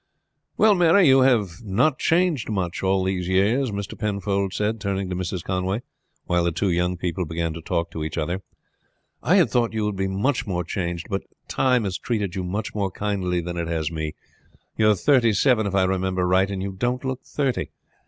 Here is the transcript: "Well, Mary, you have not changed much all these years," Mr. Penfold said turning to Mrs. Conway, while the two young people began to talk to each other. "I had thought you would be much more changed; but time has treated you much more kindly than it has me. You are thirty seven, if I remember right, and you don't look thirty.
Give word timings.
"Well, 0.57 0.73
Mary, 0.73 1.07
you 1.07 1.19
have 1.21 1.63
not 1.63 1.99
changed 1.99 2.49
much 2.49 2.81
all 2.81 3.03
these 3.03 3.27
years," 3.27 3.69
Mr. 3.69 3.95
Penfold 3.95 4.51
said 4.51 4.81
turning 4.81 5.11
to 5.11 5.15
Mrs. 5.15 5.43
Conway, 5.43 5.83
while 6.25 6.43
the 6.43 6.51
two 6.51 6.71
young 6.71 6.97
people 6.97 7.23
began 7.23 7.53
to 7.53 7.61
talk 7.61 7.91
to 7.91 8.03
each 8.03 8.17
other. 8.17 8.41
"I 9.21 9.35
had 9.35 9.51
thought 9.51 9.73
you 9.73 9.85
would 9.85 9.95
be 9.95 10.07
much 10.07 10.47
more 10.47 10.63
changed; 10.63 11.05
but 11.07 11.21
time 11.47 11.83
has 11.83 11.99
treated 11.99 12.33
you 12.33 12.43
much 12.43 12.73
more 12.73 12.89
kindly 12.89 13.41
than 13.41 13.57
it 13.57 13.67
has 13.67 13.91
me. 13.91 14.15
You 14.75 14.89
are 14.89 14.95
thirty 14.95 15.33
seven, 15.33 15.67
if 15.67 15.75
I 15.75 15.83
remember 15.83 16.27
right, 16.27 16.49
and 16.49 16.63
you 16.63 16.71
don't 16.71 17.05
look 17.05 17.21
thirty. 17.23 17.69